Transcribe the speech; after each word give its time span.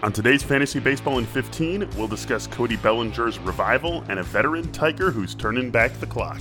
On 0.00 0.12
today's 0.12 0.44
Fantasy 0.44 0.78
Baseball 0.78 1.18
in 1.18 1.26
15, 1.26 1.88
we'll 1.96 2.06
discuss 2.06 2.46
Cody 2.46 2.76
Bellinger's 2.76 3.38
revival 3.40 4.04
and 4.08 4.20
a 4.20 4.22
veteran 4.22 4.70
Tiger 4.70 5.10
who's 5.10 5.34
turning 5.34 5.70
back 5.72 5.92
the 5.94 6.06
clock. 6.06 6.38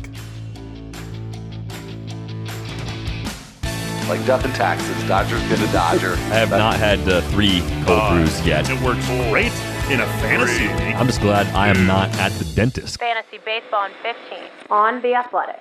Like 4.08 4.26
death 4.26 4.46
and 4.46 4.54
taxes, 4.56 4.96
Dodger's 5.08 5.42
gonna 5.50 5.70
Dodger. 5.74 6.14
I 6.32 6.36
have 6.36 6.52
not 6.52 6.76
had 6.76 7.04
the 7.04 7.24
three 7.24 7.60
cold 7.86 8.00
Uh, 8.00 8.14
brews 8.14 8.46
yet. 8.46 8.70
It 8.70 8.80
works 8.82 9.06
great 9.30 9.52
in 9.92 10.00
a 10.02 10.08
fantasy 10.22 10.68
league. 10.68 10.96
I'm 10.96 11.08
just 11.08 11.20
glad 11.20 11.48
I 11.48 11.68
am 11.68 11.86
not 11.88 12.10
at 12.20 12.32
the 12.34 12.46
dentist. 12.56 13.00
Fantasy 13.00 13.40
Baseball 13.44 13.86
in 13.88 13.92
15 14.04 14.40
on 14.70 15.02
The 15.02 15.16
Athletic. 15.16 15.60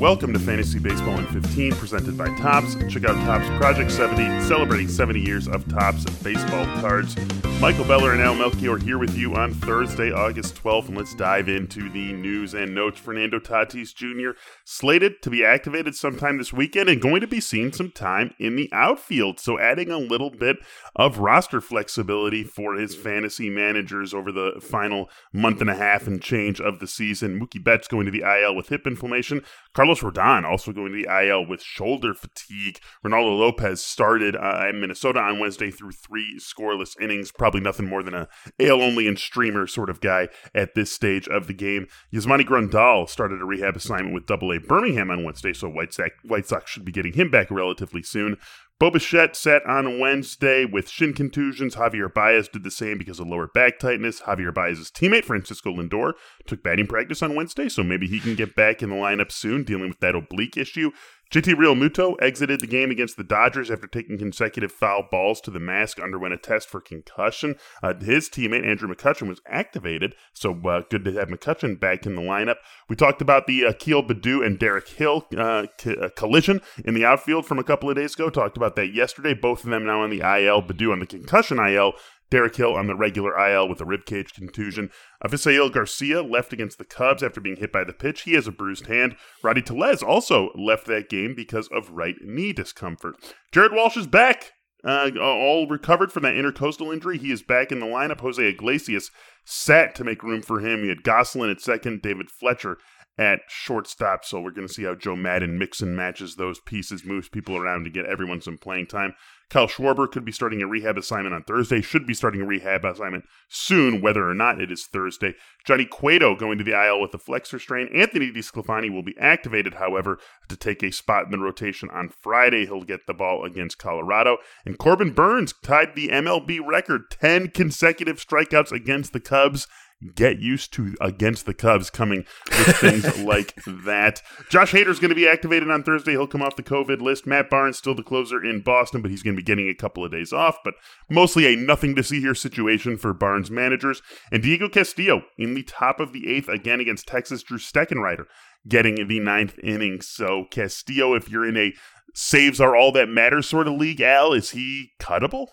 Welcome 0.00 0.32
to 0.32 0.38
Fantasy 0.38 0.78
Baseball 0.78 1.18
in 1.18 1.26
15, 1.26 1.72
presented 1.72 2.16
by 2.16 2.34
Topps. 2.38 2.74
Check 2.88 3.04
out 3.04 3.16
Topps 3.26 3.46
Project 3.58 3.90
70, 3.90 4.40
celebrating 4.48 4.88
70 4.88 5.20
years 5.20 5.46
of 5.46 5.68
Topps 5.68 6.06
baseball 6.22 6.64
cards. 6.80 7.14
Michael 7.60 7.84
Beller 7.84 8.14
and 8.14 8.22
Al 8.22 8.34
Melchior 8.34 8.76
are 8.76 8.78
here 8.78 8.96
with 8.96 9.14
you 9.14 9.34
on 9.34 9.52
Thursday, 9.52 10.10
August 10.10 10.54
12th, 10.54 10.88
and 10.88 10.96
let's 10.96 11.14
dive 11.14 11.46
into 11.46 11.90
the 11.90 12.14
news 12.14 12.54
and 12.54 12.74
notes. 12.74 12.98
Fernando 12.98 13.38
Tatis 13.38 13.94
Jr. 13.94 14.30
slated 14.64 15.20
to 15.20 15.28
be 15.28 15.44
activated 15.44 15.94
sometime 15.94 16.38
this 16.38 16.54
weekend 16.54 16.88
and 16.88 17.02
going 17.02 17.20
to 17.20 17.26
be 17.26 17.38
seeing 17.38 17.70
some 17.70 17.90
time 17.90 18.32
in 18.38 18.56
the 18.56 18.70
outfield, 18.72 19.38
so 19.38 19.58
adding 19.58 19.90
a 19.90 19.98
little 19.98 20.30
bit 20.30 20.56
of 20.96 21.18
roster 21.18 21.60
flexibility 21.60 22.42
for 22.42 22.76
his 22.76 22.94
fantasy 22.94 23.50
managers 23.50 24.14
over 24.14 24.32
the 24.32 24.58
final 24.62 25.10
month 25.30 25.60
and 25.60 25.68
a 25.68 25.76
half 25.76 26.06
and 26.06 26.22
change 26.22 26.62
of 26.62 26.80
the 26.80 26.86
season. 26.86 27.38
Mookie 27.38 27.62
Betts 27.62 27.88
going 27.88 28.06
to 28.06 28.10
the 28.10 28.22
IL 28.22 28.56
with 28.56 28.70
hip 28.70 28.86
inflammation. 28.86 29.42
Carlos 29.74 29.89
Rodon 29.98 30.44
also 30.44 30.72
going 30.72 30.92
to 30.92 31.02
the 31.02 31.26
IL 31.26 31.44
with 31.44 31.62
shoulder 31.62 32.14
fatigue. 32.14 32.78
Reynaldo 33.04 33.38
Lopez 33.38 33.84
started 33.84 34.36
uh, 34.36 34.66
in 34.68 34.80
Minnesota 34.80 35.18
on 35.18 35.40
Wednesday 35.40 35.72
through 35.72 35.90
three 35.90 36.38
scoreless 36.38 36.98
innings. 37.00 37.32
Probably 37.32 37.60
nothing 37.60 37.88
more 37.88 38.04
than 38.04 38.14
a 38.14 38.28
AL 38.60 38.80
only 38.80 39.08
and 39.08 39.18
streamer 39.18 39.66
sort 39.66 39.90
of 39.90 40.00
guy 40.00 40.28
at 40.54 40.74
this 40.74 40.92
stage 40.92 41.26
of 41.28 41.48
the 41.48 41.52
game. 41.52 41.88
Yasmani 42.12 42.46
Grandal 42.46 43.08
started 43.08 43.42
a 43.42 43.44
rehab 43.44 43.76
assignment 43.76 44.14
with 44.14 44.26
Double 44.26 44.52
A 44.52 44.58
Birmingham 44.58 45.10
on 45.10 45.24
Wednesday, 45.24 45.52
so 45.52 45.68
White 45.68 45.92
Sox, 45.92 46.10
White 46.22 46.46
Sox 46.46 46.70
should 46.70 46.84
be 46.84 46.92
getting 46.92 47.14
him 47.14 47.30
back 47.30 47.50
relatively 47.50 48.02
soon. 48.02 48.36
Bo 48.80 48.90
Bichette 48.90 49.36
sat 49.36 49.62
on 49.66 49.98
Wednesday 49.98 50.64
with 50.64 50.88
shin 50.88 51.12
contusions. 51.12 51.74
Javier 51.74 52.10
Baez 52.10 52.48
did 52.48 52.64
the 52.64 52.70
same 52.70 52.96
because 52.96 53.20
of 53.20 53.26
lower 53.26 53.46
back 53.46 53.78
tightness. 53.78 54.22
Javier 54.22 54.54
Baez's 54.54 54.90
teammate, 54.90 55.26
Francisco 55.26 55.70
Lindor, 55.70 56.14
took 56.46 56.62
batting 56.62 56.86
practice 56.86 57.22
on 57.22 57.34
Wednesday, 57.34 57.68
so 57.68 57.82
maybe 57.82 58.06
he 58.06 58.18
can 58.18 58.34
get 58.34 58.56
back 58.56 58.82
in 58.82 58.88
the 58.88 58.96
lineup 58.96 59.30
soon, 59.30 59.64
dealing 59.64 59.90
with 59.90 60.00
that 60.00 60.14
oblique 60.14 60.56
issue. 60.56 60.92
JT 61.30 61.54
Realmuto 61.54 62.16
exited 62.20 62.58
the 62.58 62.66
game 62.66 62.90
against 62.90 63.16
the 63.16 63.22
Dodgers 63.22 63.70
after 63.70 63.86
taking 63.86 64.18
consecutive 64.18 64.72
foul 64.72 65.04
balls 65.08 65.40
to 65.42 65.52
the 65.52 65.60
mask, 65.60 66.00
underwent 66.00 66.34
a 66.34 66.36
test 66.36 66.68
for 66.68 66.80
concussion. 66.80 67.54
Uh, 67.84 67.94
his 67.94 68.28
teammate, 68.28 68.66
Andrew 68.66 68.92
McCutchen, 68.92 69.28
was 69.28 69.40
activated, 69.46 70.16
so 70.32 70.60
uh, 70.66 70.82
good 70.90 71.04
to 71.04 71.12
have 71.12 71.28
McCutchen 71.28 71.78
back 71.78 72.04
in 72.04 72.16
the 72.16 72.20
lineup. 72.22 72.56
We 72.88 72.96
talked 72.96 73.22
about 73.22 73.46
the 73.46 73.62
Akil 73.62 74.02
Baddoo 74.02 74.44
and 74.44 74.58
Derek 74.58 74.88
Hill 74.88 75.28
uh, 75.38 75.66
c- 75.78 75.96
uh, 75.96 76.08
collision 76.16 76.62
in 76.84 76.94
the 76.94 77.04
outfield 77.04 77.46
from 77.46 77.60
a 77.60 77.64
couple 77.64 77.88
of 77.88 77.94
days 77.94 78.14
ago. 78.14 78.28
Talked 78.28 78.56
about 78.56 78.74
that 78.74 78.92
yesterday. 78.92 79.32
Both 79.32 79.62
of 79.62 79.70
them 79.70 79.86
now 79.86 80.02
on 80.02 80.10
the 80.10 80.22
IL. 80.22 80.62
Baddoo 80.62 80.90
on 80.90 80.98
the 80.98 81.06
concussion 81.06 81.60
IL. 81.60 81.92
Derek 82.30 82.56
Hill 82.56 82.74
on 82.74 82.86
the 82.86 82.94
regular 82.94 83.36
IL 83.38 83.68
with 83.68 83.80
a 83.80 83.84
ribcage 83.84 84.32
contusion. 84.32 84.90
Avisail 85.24 85.72
Garcia 85.72 86.22
left 86.22 86.52
against 86.52 86.78
the 86.78 86.84
Cubs 86.84 87.22
after 87.22 87.40
being 87.40 87.56
hit 87.56 87.72
by 87.72 87.84
the 87.84 87.92
pitch. 87.92 88.22
He 88.22 88.34
has 88.34 88.46
a 88.46 88.52
bruised 88.52 88.86
hand. 88.86 89.16
Rowdy 89.42 89.62
Tellez 89.62 90.02
also 90.02 90.50
left 90.54 90.86
that 90.86 91.08
game 91.08 91.34
because 91.34 91.68
of 91.68 91.90
right 91.90 92.16
knee 92.22 92.52
discomfort. 92.52 93.16
Jared 93.52 93.72
Walsh 93.72 93.96
is 93.96 94.06
back. 94.06 94.52
Uh, 94.82 95.10
all 95.20 95.66
recovered 95.66 96.10
from 96.10 96.22
that 96.22 96.36
intercostal 96.36 96.90
injury. 96.90 97.18
He 97.18 97.30
is 97.30 97.42
back 97.42 97.70
in 97.70 97.80
the 97.80 97.86
lineup. 97.86 98.20
Jose 98.20 98.42
Iglesias 98.42 99.10
sat 99.44 99.94
to 99.96 100.04
make 100.04 100.22
room 100.22 100.40
for 100.40 100.60
him. 100.60 100.82
He 100.82 100.88
had 100.88 101.02
Gosselin 101.02 101.50
at 101.50 101.60
second, 101.60 102.00
David 102.00 102.30
Fletcher 102.30 102.78
at 103.20 103.40
shortstop. 103.48 104.24
So 104.24 104.40
we're 104.40 104.50
going 104.50 104.66
to 104.66 104.72
see 104.72 104.84
how 104.84 104.94
Joe 104.94 105.14
Maddon 105.14 105.58
mix 105.58 105.82
and 105.82 105.94
matches 105.94 106.36
those 106.36 106.58
pieces, 106.58 107.04
moves 107.04 107.28
people 107.28 107.54
around 107.54 107.84
to 107.84 107.90
get 107.90 108.06
everyone 108.06 108.40
some 108.40 108.56
playing 108.56 108.86
time. 108.86 109.14
Kyle 109.50 109.66
Schwarber 109.66 110.10
could 110.10 110.24
be 110.24 110.32
starting 110.32 110.62
a 110.62 110.66
rehab 110.66 110.96
assignment 110.96 111.34
on 111.34 111.42
Thursday, 111.42 111.82
should 111.82 112.06
be 112.06 112.14
starting 112.14 112.40
a 112.40 112.46
rehab 112.46 112.84
assignment 112.84 113.24
soon, 113.48 114.00
whether 114.00 114.30
or 114.30 114.32
not 114.32 114.60
it 114.60 114.72
is 114.72 114.86
Thursday. 114.86 115.34
Johnny 115.66 115.84
Cueto 115.84 116.34
going 116.34 116.56
to 116.56 116.64
the 116.64 116.72
IL 116.72 117.00
with 117.00 117.12
a 117.12 117.18
flexor 117.18 117.58
strain. 117.58 117.88
Anthony 117.94 118.30
DeSclafani 118.30 118.90
will 118.90 119.02
be 119.02 119.18
activated, 119.18 119.74
however, 119.74 120.18
to 120.48 120.56
take 120.56 120.82
a 120.82 120.92
spot 120.92 121.24
in 121.24 121.32
the 121.32 121.38
rotation 121.38 121.90
on 121.90 122.08
Friday. 122.08 122.64
He'll 122.64 122.82
get 122.82 123.06
the 123.06 123.12
ball 123.12 123.44
against 123.44 123.76
Colorado. 123.76 124.38
And 124.64 124.78
Corbin 124.78 125.10
Burnes 125.10 125.52
tied 125.62 125.94
the 125.94 126.08
MLB 126.08 126.60
record 126.64 127.10
10 127.10 127.48
consecutive 127.48 128.24
strikeouts 128.24 128.72
against 128.72 129.12
the 129.12 129.20
Cubs 129.20 129.66
get 130.14 130.38
used 130.38 130.72
to 130.74 130.94
against 131.00 131.46
the 131.46 131.54
Cubs 131.54 131.90
coming 131.90 132.24
with 132.46 132.76
things 132.76 133.18
like 133.24 133.54
that. 133.66 134.22
Josh 134.48 134.72
Hader's 134.72 134.98
going 134.98 135.10
to 135.10 135.14
be 135.14 135.28
activated 135.28 135.70
on 135.70 135.82
Thursday. 135.82 136.12
He'll 136.12 136.26
come 136.26 136.42
off 136.42 136.56
the 136.56 136.62
COVID 136.62 137.00
list. 137.00 137.26
Matt 137.26 137.50
Barnes 137.50 137.78
still 137.78 137.94
the 137.94 138.02
closer 138.02 138.42
in 138.42 138.60
Boston, 138.60 139.02
but 139.02 139.10
he's 139.10 139.22
going 139.22 139.36
to 139.36 139.40
be 139.40 139.46
getting 139.46 139.68
a 139.68 139.74
couple 139.74 140.04
of 140.04 140.12
days 140.12 140.32
off. 140.32 140.58
But 140.64 140.74
mostly 141.08 141.46
a 141.46 141.56
nothing 141.56 141.94
to 141.96 142.02
see 142.02 142.20
here 142.20 142.34
situation 142.34 142.96
for 142.96 143.12
Barnes 143.12 143.50
managers. 143.50 144.02
And 144.32 144.42
Diego 144.42 144.68
Castillo 144.68 145.22
in 145.38 145.54
the 145.54 145.62
top 145.62 146.00
of 146.00 146.12
the 146.12 146.28
eighth 146.28 146.48
again 146.48 146.80
against 146.80 147.06
Texas. 147.06 147.42
Drew 147.42 147.58
Steckenrider 147.58 148.24
getting 148.68 149.06
the 149.08 149.20
ninth 149.20 149.58
inning. 149.62 150.00
So 150.00 150.46
Castillo, 150.50 151.14
if 151.14 151.30
you're 151.30 151.48
in 151.48 151.56
a 151.56 151.72
saves 152.14 152.60
are 152.60 152.74
all 152.74 152.92
that 152.92 153.08
matters 153.08 153.48
sort 153.48 153.68
of 153.68 153.74
league, 153.74 154.00
Al, 154.00 154.32
is 154.32 154.50
he 154.50 154.90
cuttable? 155.00 155.46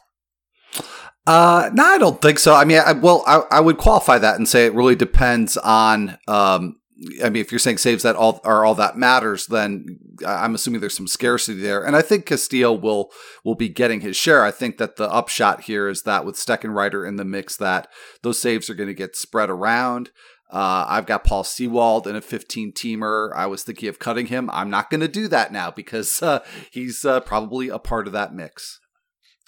Uh, 1.25 1.69
no, 1.74 1.84
I 1.84 1.98
don't 1.98 2.22
think 2.22 2.40
so. 2.40 2.54
I 2.54 2.64
mean, 2.64 2.80
I, 2.84 2.94
well, 2.94 3.24
I, 3.28 3.42
I 3.52 3.60
would 3.60 3.78
qualify 3.78 4.18
that 4.18 4.38
and 4.38 4.48
say 4.48 4.66
it 4.66 4.74
really 4.74 4.96
depends 4.96 5.58
on. 5.58 6.18
Um, 6.28 6.78
I 7.24 7.30
mean, 7.30 7.42
if 7.42 7.52
you're 7.52 7.60
saying 7.60 7.78
saves 7.78 8.04
that 8.04 8.16
all 8.16 8.42
are 8.44 8.66
all 8.66 8.74
that 8.75 8.98
matters, 8.98 9.46
then 9.46 10.00
I'm 10.25 10.56
assuming 10.56 10.80
there's 10.80 10.96
some 10.98 11.06
scarcity 11.06 11.62
there, 11.62 11.86
and 11.86 11.96
I 11.96 12.02
think 12.02 12.25
Castillo 12.25 12.74
will 12.74 13.12
will 13.44 13.56
be 13.56 13.69
getting 13.69 14.02
his 14.02 14.16
share. 14.16 14.44
I 14.44 14.52
think 14.52 14.78
that 14.78 14.96
the 14.96 15.12
upshot 15.12 15.62
here 15.66 15.90
is 15.90 16.04
that 16.04 16.25
with 16.25 16.38
Steckenrider 16.38 17.08
in 17.08 17.18
the 17.18 17.25
mix, 17.25 17.58
that 17.58 17.88
those 18.24 18.42
saves 18.42 18.69
are 18.69 18.74
going 18.74 18.88
to 18.88 18.96
get 18.96 19.16
spread 19.16 19.50
around. 19.50 20.12
Uh, 20.50 20.86
I've 20.88 21.06
got 21.06 21.25
Paul 21.25 21.44
Sewald 21.44 22.08
in 22.08 22.16
a 22.16 22.22
15 22.22 22.72
teamer. 22.72 23.36
I 23.36 23.48
was 23.48 23.64
thinking 23.64 23.90
of 23.90 24.00
cutting 24.00 24.28
him. 24.28 24.50
I'm 24.54 24.69
not 24.69 24.90
going 24.90 25.02
to 25.02 25.10
do 25.10 25.28
that 25.28 25.52
now 25.52 25.72
because 25.72 26.24
uh, 26.24 26.40
he's 26.72 27.04
uh, 27.04 27.19
probably 27.19 27.68
a 27.68 27.80
part 27.80 28.08
of 28.08 28.14
that 28.14 28.34
mix. 28.34 28.80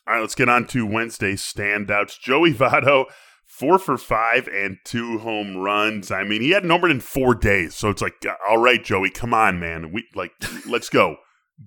All 0.09 0.15
right, 0.15 0.21
let's 0.21 0.33
get 0.33 0.50
on 0.50 0.65
to 0.67 0.88
Wednesday's 0.88 1.44
standouts. 1.44 2.19
Joey 2.19 2.51
Votto, 2.51 3.06
four 3.45 3.77
for 3.77 3.95
five 3.95 4.47
and 4.47 4.77
two 4.83 5.19
home 5.19 5.56
runs. 5.56 6.09
I 6.09 6.23
mean, 6.23 6.41
he 6.41 6.50
hadn't 6.50 6.71
homered 6.71 6.89
in 6.89 7.00
four 7.00 7.35
days, 7.35 7.75
so 7.75 7.91
it's 7.91 8.01
like, 8.01 8.15
all 8.50 8.57
right, 8.57 8.83
Joey, 8.83 9.11
come 9.11 9.35
on, 9.35 9.59
man. 9.59 9.91
We 9.94 10.07
like, 10.15 10.31
let's 10.67 10.89
go, 10.89 11.17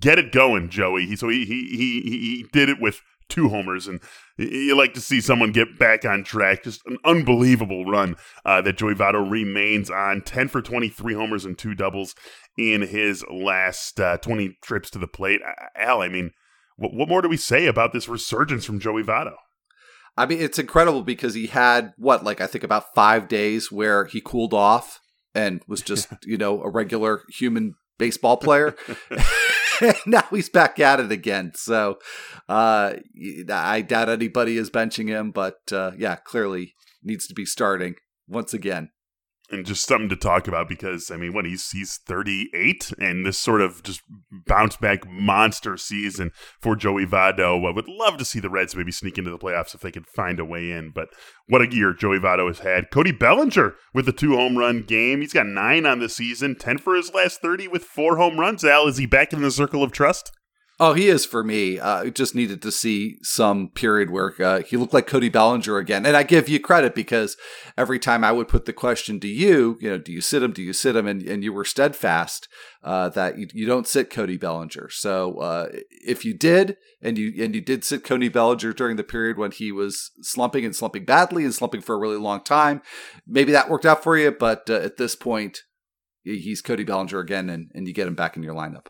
get 0.00 0.18
it 0.18 0.32
going, 0.32 0.70
Joey. 0.70 1.06
He, 1.06 1.14
so 1.14 1.28
he 1.28 1.44
he 1.44 1.68
he 1.70 2.00
he 2.02 2.46
did 2.52 2.68
it 2.68 2.78
with 2.80 3.00
two 3.28 3.48
homers, 3.48 3.86
and 3.86 4.00
you 4.36 4.76
like 4.76 4.94
to 4.94 5.00
see 5.00 5.20
someone 5.20 5.52
get 5.52 5.78
back 5.78 6.04
on 6.04 6.24
track. 6.24 6.64
Just 6.64 6.84
an 6.86 6.98
unbelievable 7.04 7.84
run 7.84 8.16
uh, 8.44 8.60
that 8.62 8.76
Joey 8.76 8.96
Votto 8.96 9.30
remains 9.30 9.88
on. 9.88 10.20
10 10.20 10.48
for 10.48 10.60
23 10.60 11.14
homers 11.14 11.44
and 11.44 11.56
two 11.56 11.76
doubles 11.76 12.16
in 12.58 12.82
his 12.82 13.24
last 13.30 14.00
uh, 14.00 14.18
20 14.18 14.58
trips 14.64 14.90
to 14.90 14.98
the 14.98 15.06
plate. 15.06 15.40
Al, 15.76 16.02
I 16.02 16.08
mean, 16.08 16.32
what, 16.82 16.94
what 16.94 17.08
more 17.08 17.22
do 17.22 17.28
we 17.28 17.36
say 17.36 17.66
about 17.66 17.92
this 17.92 18.08
resurgence 18.08 18.64
from 18.64 18.80
Joey 18.80 19.04
Votto? 19.04 19.34
I 20.16 20.26
mean, 20.26 20.40
it's 20.40 20.58
incredible 20.58 21.02
because 21.02 21.34
he 21.34 21.46
had 21.46 21.92
what, 21.96 22.24
like 22.24 22.40
I 22.40 22.46
think 22.46 22.64
about 22.64 22.94
five 22.94 23.28
days 23.28 23.70
where 23.70 24.04
he 24.04 24.20
cooled 24.20 24.52
off 24.52 25.00
and 25.34 25.62
was 25.68 25.80
just, 25.82 26.08
you 26.24 26.36
know, 26.36 26.60
a 26.62 26.68
regular 26.68 27.22
human 27.28 27.74
baseball 27.98 28.36
player. 28.36 28.74
now 30.06 30.24
he's 30.30 30.50
back 30.50 30.78
at 30.78 31.00
it 31.00 31.10
again. 31.10 31.52
So 31.54 31.98
uh, 32.48 32.94
I 33.50 33.80
doubt 33.80 34.08
anybody 34.08 34.56
is 34.56 34.70
benching 34.70 35.08
him, 35.08 35.30
but 35.30 35.56
uh, 35.72 35.92
yeah, 35.96 36.16
clearly 36.16 36.74
needs 37.02 37.26
to 37.28 37.34
be 37.34 37.46
starting 37.46 37.94
once 38.28 38.52
again 38.52 38.90
and 39.52 39.66
just 39.66 39.86
something 39.86 40.08
to 40.08 40.16
talk 40.16 40.48
about 40.48 40.68
because 40.68 41.10
I 41.10 41.16
mean, 41.16 41.34
when 41.34 41.44
he's 41.44 41.70
he's 41.70 42.00
38, 42.06 42.92
and 42.98 43.24
this 43.24 43.38
sort 43.38 43.60
of 43.60 43.82
just 43.82 44.00
bounce 44.46 44.76
back 44.76 45.08
monster 45.08 45.76
season 45.76 46.30
for 46.60 46.76
Joey 46.76 47.06
Votto. 47.06 47.66
I 47.66 47.74
would 47.74 47.88
love 47.88 48.16
to 48.18 48.24
see 48.24 48.40
the 48.40 48.50
Reds 48.50 48.76
maybe 48.76 48.92
sneak 48.92 49.18
into 49.18 49.30
the 49.30 49.38
playoffs 49.38 49.74
if 49.74 49.80
they 49.80 49.90
could 49.90 50.06
find 50.06 50.38
a 50.38 50.44
way 50.44 50.70
in. 50.70 50.90
But 50.90 51.08
what 51.46 51.62
a 51.62 51.74
year 51.74 51.92
Joey 51.92 52.18
Votto 52.18 52.48
has 52.48 52.60
had. 52.60 52.90
Cody 52.90 53.12
Bellinger 53.12 53.74
with 53.94 54.08
a 54.08 54.12
two 54.12 54.36
home 54.36 54.56
run 54.56 54.82
game. 54.82 55.20
He's 55.20 55.32
got 55.32 55.46
nine 55.46 55.86
on 55.86 55.98
the 55.98 56.08
season, 56.08 56.56
10 56.56 56.78
for 56.78 56.94
his 56.94 57.12
last 57.12 57.40
30 57.40 57.68
with 57.68 57.84
four 57.84 58.16
home 58.16 58.38
runs. 58.38 58.64
Al, 58.64 58.88
is 58.88 58.96
he 58.96 59.06
back 59.06 59.32
in 59.32 59.42
the 59.42 59.50
circle 59.50 59.82
of 59.82 59.92
trust? 59.92 60.32
Oh, 60.84 60.94
he 60.94 61.06
is 61.06 61.24
for 61.24 61.44
me. 61.44 61.78
Uh, 61.78 62.06
just 62.06 62.34
needed 62.34 62.60
to 62.62 62.72
see 62.72 63.18
some 63.22 63.68
period 63.68 64.10
where 64.10 64.34
uh, 64.42 64.62
he 64.62 64.76
looked 64.76 64.92
like 64.92 65.06
Cody 65.06 65.28
Bellinger 65.28 65.78
again. 65.78 66.04
And 66.04 66.16
I 66.16 66.24
give 66.24 66.48
you 66.48 66.58
credit 66.58 66.92
because 66.92 67.36
every 67.78 68.00
time 68.00 68.24
I 68.24 68.32
would 68.32 68.48
put 68.48 68.64
the 68.64 68.72
question 68.72 69.20
to 69.20 69.28
you, 69.28 69.78
you 69.80 69.88
know, 69.88 69.98
do 69.98 70.10
you 70.10 70.20
sit 70.20 70.42
him? 70.42 70.52
Do 70.52 70.60
you 70.60 70.72
sit 70.72 70.96
him? 70.96 71.06
And, 71.06 71.22
and 71.22 71.44
you 71.44 71.52
were 71.52 71.64
steadfast 71.64 72.48
uh, 72.82 73.10
that 73.10 73.38
you, 73.38 73.46
you, 73.54 73.64
don't 73.64 73.86
sit 73.86 74.10
Cody 74.10 74.36
Bellinger. 74.36 74.88
So 74.90 75.36
uh, 75.38 75.68
if 75.88 76.24
you 76.24 76.34
did, 76.34 76.76
and 77.00 77.16
you 77.16 77.32
and 77.44 77.54
you 77.54 77.60
did 77.60 77.84
sit 77.84 78.02
Cody 78.02 78.28
Bellinger 78.28 78.72
during 78.72 78.96
the 78.96 79.04
period 79.04 79.38
when 79.38 79.52
he 79.52 79.70
was 79.70 80.10
slumping 80.20 80.64
and 80.64 80.74
slumping 80.74 81.04
badly 81.04 81.44
and 81.44 81.54
slumping 81.54 81.82
for 81.82 81.94
a 81.94 82.00
really 82.00 82.16
long 82.16 82.42
time, 82.42 82.82
maybe 83.24 83.52
that 83.52 83.70
worked 83.70 83.86
out 83.86 84.02
for 84.02 84.18
you. 84.18 84.32
But 84.32 84.68
uh, 84.68 84.80
at 84.80 84.96
this 84.96 85.14
point, 85.14 85.60
he's 86.24 86.60
Cody 86.60 86.82
Bellinger 86.82 87.20
again, 87.20 87.48
and, 87.50 87.70
and 87.72 87.86
you 87.86 87.94
get 87.94 88.08
him 88.08 88.16
back 88.16 88.36
in 88.36 88.42
your 88.42 88.56
lineup. 88.56 88.86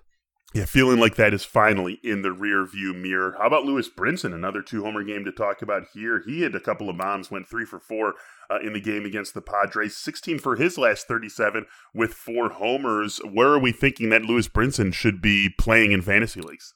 Yeah, 0.54 0.66
feeling 0.66 1.00
like 1.00 1.14
that 1.14 1.32
is 1.32 1.44
finally 1.44 1.98
in 2.04 2.20
the 2.20 2.30
rear 2.30 2.66
view 2.66 2.92
mirror. 2.92 3.36
How 3.38 3.46
about 3.46 3.64
Lewis 3.64 3.88
Brinson? 3.88 4.34
Another 4.34 4.60
two 4.60 4.84
homer 4.84 5.02
game 5.02 5.24
to 5.24 5.32
talk 5.32 5.62
about 5.62 5.84
here. 5.94 6.22
He 6.26 6.42
had 6.42 6.54
a 6.54 6.60
couple 6.60 6.90
of 6.90 6.98
bombs, 6.98 7.30
went 7.30 7.48
three 7.48 7.64
for 7.64 7.80
four 7.80 8.14
uh, 8.50 8.58
in 8.60 8.74
the 8.74 8.80
game 8.80 9.06
against 9.06 9.32
the 9.32 9.40
Padres, 9.40 9.96
16 9.96 10.38
for 10.38 10.56
his 10.56 10.76
last 10.76 11.08
37 11.08 11.64
with 11.94 12.12
four 12.12 12.50
homers. 12.50 13.18
Where 13.24 13.48
are 13.48 13.58
we 13.58 13.72
thinking 13.72 14.10
that 14.10 14.26
Lewis 14.26 14.46
Brinson 14.46 14.92
should 14.92 15.22
be 15.22 15.48
playing 15.48 15.92
in 15.92 16.02
fantasy 16.02 16.42
leagues? 16.42 16.74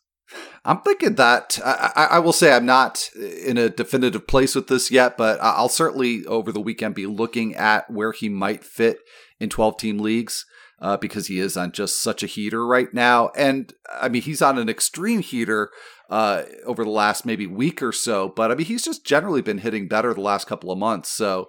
I'm 0.64 0.81
thinking 0.81 1.14
that 1.14 1.58
I, 1.64 2.08
I, 2.12 2.19
will 2.19 2.32
say 2.32 2.52
I'm 2.52 2.67
not 2.67 3.08
in 3.14 3.56
a 3.56 3.69
definitive 3.69 4.26
place 4.26 4.55
with 4.55 4.67
this 4.67 4.90
yet, 4.90 5.17
but 5.17 5.38
I'll 5.40 5.69
certainly 5.69 6.26
over 6.26 6.50
the 6.50 6.61
weekend 6.61 6.96
be 6.96 7.06
looking 7.06 7.55
at 7.55 7.88
where 7.90 8.12
he 8.12 8.28
might 8.28 8.64
fit 8.64 8.99
in 9.38 9.49
12 9.49 9.76
team 9.76 9.99
leagues 9.99 10.44
uh, 10.81 10.96
because 10.96 11.28
he 11.28 11.38
is 11.38 11.56
on 11.56 11.73
just 11.73 12.02
such 12.02 12.23
a 12.23 12.26
heater 12.26 12.67
right 12.67 12.93
now. 12.93 13.31
And 13.37 13.73
I 13.93 14.08
mean, 14.08 14.23
he's 14.23 14.43
on 14.43 14.58
an 14.58 14.69
extreme 14.69 15.20
heater 15.20 15.70
uh, 16.11 16.43
over 16.64 16.84
the 16.84 16.90
last 16.90 17.25
maybe 17.25 17.46
week 17.46 17.82
or 17.82 17.93
so, 17.93 18.28
but 18.28 18.50
I 18.50 18.55
mean, 18.55 18.67
he's 18.67 18.84
just 18.84 19.06
generally 19.06 19.43
been 19.43 19.58
hitting 19.58 19.88
better 19.88 20.12
the 20.12 20.20
last 20.20 20.46
couple 20.46 20.70
of 20.70 20.78
months. 20.78 21.08
So, 21.08 21.49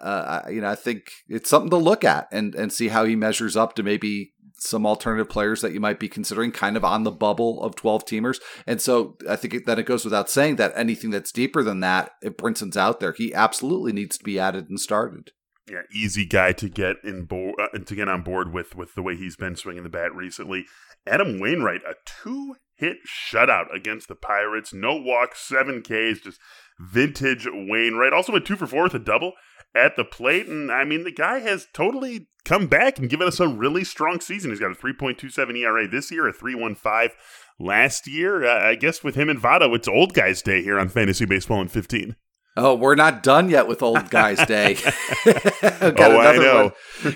uh, 0.00 0.42
you 0.48 0.60
know, 0.60 0.68
I 0.68 0.74
think 0.76 1.10
it's 1.28 1.50
something 1.50 1.70
to 1.70 1.76
look 1.76 2.04
at 2.04 2.28
and, 2.30 2.54
and 2.54 2.72
see 2.72 2.88
how 2.88 3.04
he 3.04 3.16
measures 3.16 3.56
up 3.56 3.74
to 3.74 3.82
maybe 3.82 4.32
some 4.58 4.86
alternative 4.86 5.28
players 5.28 5.60
that 5.60 5.72
you 5.72 5.80
might 5.80 6.00
be 6.00 6.08
considering 6.08 6.52
kind 6.52 6.76
of 6.76 6.84
on 6.84 7.04
the 7.04 7.10
bubble 7.10 7.62
of 7.62 7.76
12 7.76 8.04
teamers. 8.04 8.38
And 8.66 8.80
so 8.80 9.16
I 9.28 9.36
think 9.36 9.66
that 9.66 9.78
it 9.78 9.84
goes 9.84 10.04
without 10.04 10.30
saying 10.30 10.56
that 10.56 10.72
anything 10.74 11.10
that's 11.10 11.32
deeper 11.32 11.62
than 11.62 11.80
that, 11.80 12.12
if 12.22 12.36
Brinson's 12.36 12.76
out 12.76 13.00
there, 13.00 13.12
he 13.12 13.34
absolutely 13.34 13.92
needs 13.92 14.18
to 14.18 14.24
be 14.24 14.38
added 14.38 14.68
and 14.68 14.80
started 14.80 15.32
yeah, 15.70 15.82
easy 15.92 16.24
guy 16.24 16.52
to 16.52 16.68
get 16.68 16.96
in 17.04 17.24
board 17.24 17.54
uh, 17.60 17.78
to 17.78 17.94
get 17.94 18.08
on 18.08 18.22
board 18.22 18.52
with 18.52 18.74
with 18.74 18.94
the 18.94 19.02
way 19.02 19.16
he's 19.16 19.36
been 19.36 19.56
swinging 19.56 19.82
the 19.82 19.88
bat 19.88 20.14
recently. 20.14 20.64
Adam 21.06 21.38
Wainwright, 21.38 21.82
a 21.88 21.94
two 22.04 22.56
hit 22.74 22.98
shutout 23.06 23.74
against 23.74 24.08
the 24.08 24.14
Pirates, 24.14 24.72
no 24.72 24.96
walks, 24.96 25.46
seven 25.46 25.82
Ks, 25.82 26.20
just 26.20 26.38
vintage 26.78 27.46
Wainwright. 27.50 28.12
Also 28.12 28.32
went 28.32 28.46
two 28.46 28.56
for 28.56 28.66
four 28.66 28.84
with 28.84 28.94
a 28.94 28.98
double 28.98 29.32
at 29.78 29.96
the 29.96 30.04
plate, 30.04 30.46
and 30.46 30.70
I 30.70 30.84
mean 30.84 31.04
the 31.04 31.12
guy 31.12 31.40
has 31.40 31.66
totally 31.72 32.28
come 32.44 32.66
back 32.66 32.98
and 32.98 33.10
given 33.10 33.28
us 33.28 33.40
a 33.40 33.48
really 33.48 33.84
strong 33.84 34.20
season. 34.20 34.50
He's 34.50 34.60
got 34.60 34.70
a 34.70 34.74
three 34.74 34.92
point 34.92 35.18
two 35.18 35.30
seven 35.30 35.56
ERA 35.56 35.86
this 35.88 36.10
year, 36.10 36.28
a 36.28 36.32
three 36.32 36.54
one 36.54 36.74
five 36.74 37.14
last 37.58 38.06
year. 38.06 38.44
Uh, 38.44 38.68
I 38.68 38.74
guess 38.74 39.04
with 39.04 39.14
him 39.14 39.28
and 39.28 39.40
Votto, 39.40 39.74
it's 39.74 39.88
old 39.88 40.14
guys' 40.14 40.42
day 40.42 40.62
here 40.62 40.78
on 40.78 40.88
Fantasy 40.88 41.24
Baseball 41.24 41.60
in 41.60 41.68
fifteen. 41.68 42.16
Oh, 42.60 42.74
we're 42.74 42.96
not 42.96 43.22
done 43.22 43.48
yet 43.48 43.68
with 43.68 43.84
Old 43.84 44.10
Guys 44.10 44.44
Day. 44.46 44.74
Got 45.24 46.00
oh, 46.00 46.18
I 46.18 46.36
know. 46.36 46.72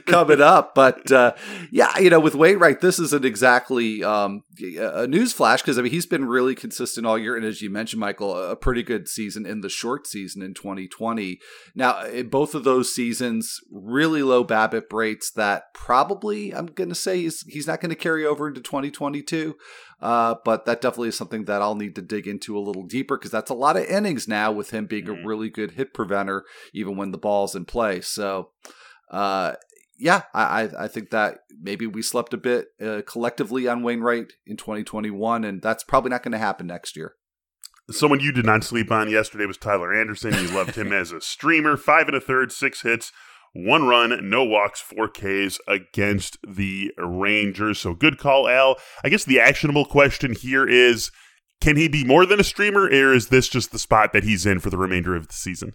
coming 0.07 0.41
up. 0.41 0.73
But 0.73 1.11
uh, 1.11 1.35
yeah, 1.73 1.99
you 1.99 2.11
know, 2.11 2.21
with 2.21 2.37
Wainwright, 2.37 2.81
this 2.81 3.01
isn't 3.01 3.25
exactly 3.25 4.05
um, 4.05 4.45
a 4.79 5.09
news 5.09 5.33
flash 5.33 5.61
because 5.61 5.81
I 5.81 5.83
mean 5.83 5.91
he's 5.91 6.07
been 6.07 6.27
really 6.27 6.55
consistent 6.55 7.09
all 7.09 7.19
year, 7.19 7.37
and 7.37 7.45
as 7.45 7.61
you 7.61 7.71
mentioned, 7.71 7.99
Michael, 7.99 8.37
a 8.37 8.55
pretty 8.55 8.85
good 8.85 9.09
season 9.09 9.45
in 9.45 9.63
the 9.63 9.69
short 9.69 10.07
season 10.07 10.43
in 10.43 10.55
2020. 10.55 11.41
Now, 11.75 12.05
in 12.05 12.29
both 12.29 12.55
of 12.55 12.63
those 12.63 12.95
seasons, 12.95 13.59
really 13.69 14.23
low 14.23 14.45
BABIP 14.45 14.93
rates 14.93 15.33
that 15.33 15.75
probably 15.75 16.55
I'm 16.55 16.67
going 16.67 16.91
to 16.91 16.95
say 16.95 17.23
he's 17.23 17.43
he's 17.49 17.67
not 17.67 17.81
going 17.81 17.91
to 17.91 17.97
carry 17.97 18.25
over 18.25 18.47
into 18.47 18.61
2022. 18.61 19.57
Uh, 20.03 20.35
but 20.45 20.67
that 20.67 20.81
definitely 20.81 21.11
is 21.11 21.17
something 21.17 21.45
that 21.45 21.63
I'll 21.63 21.77
need 21.77 21.95
to 21.95 22.03
dig 22.03 22.27
into 22.27 22.59
a 22.59 22.61
little 22.61 22.83
deeper 22.83 23.17
because 23.17 23.31
that's 23.31 23.53
a 23.53 23.55
lot 23.55 23.77
of 23.77 23.85
innings 23.85 24.27
now 24.27 24.51
with 24.51 24.71
him 24.71 24.87
being 24.87 25.09
a 25.09 25.13
mm-hmm. 25.13 25.25
Really 25.33 25.51
good 25.51 25.73
hit 25.73 25.95
preventer, 25.95 26.45
even 26.73 26.97
when 26.97 27.11
the 27.11 27.19
ball's 27.19 27.55
in 27.55 27.65
play. 27.65 28.01
So, 28.01 28.51
uh, 29.11 29.55
yeah, 29.99 30.23
I, 30.35 30.69
I 30.79 30.89
think 30.89 31.11
that 31.11 31.39
maybe 31.61 31.87
we 31.87 32.03
slept 32.03 32.35
a 32.35 32.39
bit 32.39 32.69
uh, 32.85 33.03
collectively 33.07 33.69
on 33.69 33.83
Wainwright 33.83 34.33
in 34.47 34.57
2021, 34.57 35.45
and 35.45 35.63
that's 35.63 35.85
probably 35.85 36.11
not 36.11 36.23
going 36.23 36.33
to 36.33 36.39
happen 36.39 36.67
next 36.67 36.97
year. 36.97 37.15
Someone 37.91 38.21
you 38.21 38.33
did 38.33 38.45
not 38.45 38.65
sleep 38.65 38.91
on 38.91 39.11
yesterday 39.11 39.47
was 39.47 39.59
Tyler 39.59 39.95
Anderson. 39.95 40.35
You 40.35 40.49
loved 40.49 40.77
him 40.77 40.93
as 40.93 41.13
a 41.13 41.21
streamer. 41.21 41.77
Five 41.77 42.09
and 42.09 42.17
a 42.17 42.21
third, 42.21 42.53
six 42.53 42.83
hits, 42.83 43.13
one 43.53 43.87
run, 43.87 44.29
no 44.29 44.45
walks, 44.45 44.81
four 44.81 45.09
Ks 45.09 45.59
against 45.69 46.39
the 46.47 46.93
Rangers. 46.97 47.79
So 47.79 47.95
good 47.95 48.19
call, 48.19 48.49
Al. 48.49 48.77
I 49.05 49.09
guess 49.09 49.25
the 49.25 49.41
actionable 49.41 49.85
question 49.85 50.35
here 50.35 50.67
is 50.67 51.11
can 51.63 51.77
he 51.77 51.87
be 51.87 52.05
more 52.05 52.27
than 52.27 52.41
a 52.41 52.45
streamer, 52.45 52.87
or 52.87 53.15
is 53.15 53.29
this 53.29 53.49
just 53.49 53.71
the 53.71 53.79
spot 53.79 54.13
that 54.13 54.25
he's 54.25 54.45
in 54.45 54.59
for 54.59 54.69
the 54.69 54.77
remainder 54.77 55.15
of 55.15 55.29
the 55.29 55.35
season? 55.35 55.75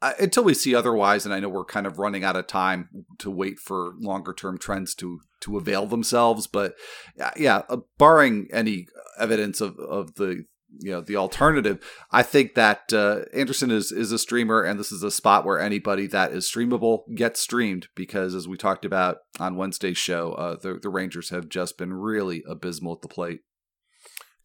Uh, 0.00 0.12
until 0.20 0.44
we 0.44 0.54
see 0.54 0.74
otherwise, 0.74 1.24
and 1.24 1.34
I 1.34 1.40
know 1.40 1.48
we're 1.48 1.64
kind 1.64 1.86
of 1.86 1.98
running 1.98 2.22
out 2.22 2.36
of 2.36 2.46
time 2.46 2.88
to 3.18 3.30
wait 3.30 3.58
for 3.58 3.94
longer 3.98 4.32
term 4.32 4.58
trends 4.58 4.94
to 4.96 5.18
to 5.40 5.56
avail 5.56 5.86
themselves. 5.86 6.46
But 6.46 6.74
uh, 7.20 7.32
yeah, 7.36 7.62
uh, 7.68 7.78
barring 7.98 8.46
any 8.52 8.86
evidence 9.18 9.60
of, 9.60 9.76
of 9.78 10.14
the 10.14 10.44
you 10.78 10.92
know 10.92 11.00
the 11.00 11.16
alternative. 11.16 11.84
I 12.12 12.22
think 12.22 12.54
that 12.54 12.92
uh, 12.92 13.22
Anderson 13.32 13.72
is 13.72 13.90
is 13.90 14.12
a 14.12 14.18
streamer, 14.18 14.62
and 14.62 14.78
this 14.78 14.92
is 14.92 15.02
a 15.02 15.10
spot 15.10 15.44
where 15.44 15.58
anybody 15.58 16.06
that 16.08 16.30
is 16.30 16.48
streamable 16.48 17.00
gets 17.16 17.40
streamed 17.40 17.88
because, 17.96 18.36
as 18.36 18.46
we 18.46 18.56
talked 18.56 18.84
about 18.84 19.18
on 19.40 19.56
Wednesday's 19.56 19.98
show, 19.98 20.32
uh, 20.34 20.56
the 20.56 20.78
the 20.80 20.90
Rangers 20.90 21.30
have 21.30 21.48
just 21.48 21.76
been 21.76 21.92
really 21.92 22.44
abysmal 22.48 22.92
at 22.92 23.02
the 23.02 23.08
plate. 23.08 23.40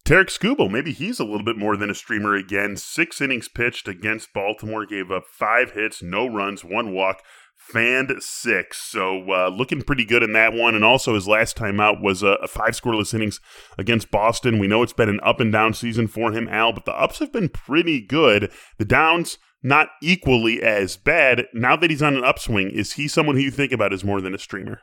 Tarik 0.04 0.28
Skubal, 0.28 0.70
maybe 0.70 0.92
he's 0.92 1.20
a 1.20 1.24
little 1.24 1.44
bit 1.44 1.56
more 1.56 1.76
than 1.76 1.90
a 1.90 1.94
streamer 1.94 2.34
again. 2.34 2.76
Six 2.76 3.20
innings 3.20 3.48
pitched 3.48 3.86
against 3.86 4.32
Baltimore, 4.32 4.86
gave 4.86 5.10
up 5.10 5.24
five 5.30 5.72
hits, 5.72 6.02
no 6.02 6.26
runs, 6.26 6.64
one 6.64 6.92
walk, 6.92 7.22
fanned 7.56 8.10
six. 8.18 8.78
So 8.78 9.30
uh, 9.30 9.48
looking 9.48 9.82
pretty 9.82 10.04
good 10.04 10.22
in 10.22 10.32
that 10.32 10.52
one. 10.52 10.74
And 10.74 10.84
also 10.84 11.14
his 11.14 11.28
last 11.28 11.56
time 11.56 11.78
out 11.78 12.02
was 12.02 12.22
a, 12.22 12.38
a, 12.42 12.48
five 12.48 12.70
scoreless 12.70 13.14
innings 13.14 13.40
against 13.78 14.10
Boston. 14.10 14.58
We 14.58 14.66
know 14.66 14.82
it's 14.82 14.92
been 14.92 15.08
an 15.08 15.20
up 15.22 15.38
and 15.38 15.52
down 15.52 15.74
season 15.74 16.08
for 16.08 16.32
him, 16.32 16.48
Al, 16.48 16.72
but 16.72 16.86
the 16.86 16.94
ups 16.94 17.18
have 17.18 17.32
been 17.32 17.48
pretty 17.48 18.00
good. 18.00 18.50
The 18.78 18.84
downs 18.84 19.38
not 19.62 19.88
equally 20.02 20.62
as 20.62 20.96
bad. 20.96 21.46
Now 21.52 21.76
that 21.76 21.90
he's 21.90 22.02
on 22.02 22.16
an 22.16 22.24
upswing, 22.24 22.70
is 22.70 22.94
he 22.94 23.06
someone 23.06 23.36
who 23.36 23.42
you 23.42 23.50
think 23.50 23.72
about 23.72 23.92
as 23.92 24.02
more 24.02 24.20
than 24.20 24.34
a 24.34 24.38
streamer? 24.38 24.80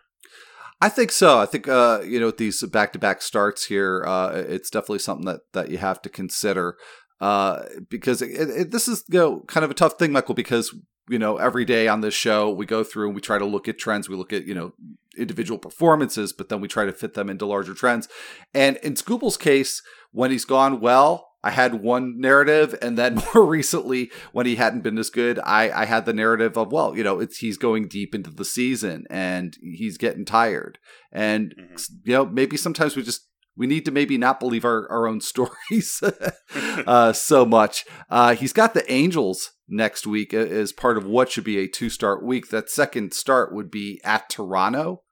I 0.79 0.89
think 0.89 1.11
so. 1.11 1.39
I 1.39 1.45
think 1.45 1.67
uh, 1.67 2.01
you 2.05 2.19
know 2.19 2.31
these 2.31 2.63
back-to-back 2.63 3.21
starts 3.21 3.65
here, 3.65 4.03
uh, 4.05 4.43
it's 4.47 4.69
definitely 4.69 4.99
something 4.99 5.25
that 5.25 5.41
that 5.53 5.69
you 5.69 5.77
have 5.79 6.01
to 6.03 6.09
consider 6.09 6.77
uh, 7.19 7.63
because 7.89 8.21
it, 8.21 8.49
it, 8.49 8.71
this 8.71 8.87
is 8.87 9.03
you 9.09 9.19
know 9.19 9.39
kind 9.47 9.63
of 9.63 9.71
a 9.71 9.75
tough 9.75 9.97
thing, 9.97 10.11
Michael, 10.11 10.35
because 10.35 10.75
you 11.09 11.17
know 11.17 11.37
every 11.37 11.65
day 11.65 11.87
on 11.87 12.01
this 12.01 12.13
show 12.13 12.49
we 12.49 12.65
go 12.65 12.83
through 12.83 13.07
and 13.07 13.15
we 13.15 13.21
try 13.21 13.37
to 13.37 13.45
look 13.45 13.67
at 13.67 13.79
trends. 13.79 14.07
We 14.07 14.15
look 14.15 14.33
at 14.33 14.45
you 14.45 14.53
know 14.53 14.73
individual 15.17 15.57
performances, 15.57 16.31
but 16.31 16.49
then 16.49 16.61
we 16.61 16.67
try 16.67 16.85
to 16.85 16.93
fit 16.93 17.15
them 17.15 17.29
into 17.29 17.45
larger 17.45 17.73
trends. 17.73 18.07
And 18.53 18.77
in 18.77 18.93
Skubal's 18.93 19.37
case, 19.37 19.81
when 20.11 20.29
he's 20.29 20.45
gone 20.45 20.79
well, 20.79 21.26
I 21.43 21.51
had 21.51 21.75
one 21.75 22.19
narrative, 22.19 22.75
and 22.81 22.97
then 22.97 23.21
more 23.33 23.45
recently, 23.45 24.11
when 24.31 24.45
he 24.45 24.55
hadn't 24.55 24.81
been 24.81 24.97
as 24.97 25.09
good, 25.09 25.39
I, 25.43 25.69
I 25.81 25.85
had 25.85 26.05
the 26.05 26.13
narrative 26.13 26.57
of 26.57 26.71
well, 26.71 26.95
you 26.95 27.03
know, 27.03 27.19
it's 27.19 27.37
he's 27.37 27.57
going 27.57 27.87
deep 27.87 28.15
into 28.15 28.29
the 28.29 28.45
season 28.45 29.05
and 29.09 29.57
he's 29.61 29.97
getting 29.97 30.25
tired, 30.25 30.79
and 31.11 31.53
mm-hmm. 31.57 31.75
you 32.03 32.13
know 32.13 32.25
maybe 32.25 32.57
sometimes 32.57 32.95
we 32.95 33.03
just 33.03 33.27
we 33.57 33.67
need 33.67 33.85
to 33.85 33.91
maybe 33.91 34.17
not 34.17 34.39
believe 34.39 34.63
our, 34.63 34.89
our 34.89 35.07
own 35.07 35.19
stories 35.21 36.01
uh, 36.55 37.11
so 37.11 37.45
much. 37.45 37.85
Uh, 38.09 38.35
he's 38.35 38.53
got 38.53 38.73
the 38.73 38.89
Angels 38.91 39.51
next 39.67 40.07
week 40.07 40.33
as 40.33 40.71
part 40.71 40.97
of 40.97 41.05
what 41.05 41.31
should 41.31 41.43
be 41.43 41.57
a 41.57 41.67
two 41.67 41.89
start 41.89 42.23
week. 42.23 42.49
That 42.49 42.69
second 42.69 43.13
start 43.13 43.53
would 43.53 43.69
be 43.69 43.99
at 44.03 44.29
Toronto. 44.29 45.03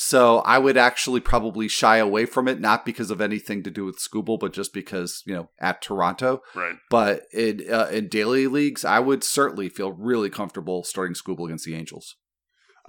So 0.00 0.38
I 0.38 0.58
would 0.58 0.76
actually 0.76 1.18
probably 1.18 1.66
shy 1.66 1.96
away 1.96 2.24
from 2.24 2.46
it, 2.46 2.60
not 2.60 2.86
because 2.86 3.10
of 3.10 3.20
anything 3.20 3.64
to 3.64 3.70
do 3.70 3.84
with 3.84 3.98
Skubal, 3.98 4.38
but 4.38 4.52
just 4.52 4.72
because 4.72 5.24
you 5.26 5.34
know 5.34 5.50
at 5.58 5.82
Toronto. 5.82 6.40
Right. 6.54 6.76
But 6.88 7.24
in 7.32 7.64
uh, 7.68 7.88
in 7.90 8.06
daily 8.06 8.46
leagues, 8.46 8.84
I 8.84 9.00
would 9.00 9.24
certainly 9.24 9.68
feel 9.68 9.90
really 9.90 10.30
comfortable 10.30 10.84
starting 10.84 11.14
Skubal 11.14 11.46
against 11.46 11.64
the 11.64 11.74
Angels. 11.74 12.14